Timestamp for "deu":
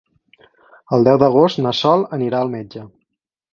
1.09-1.19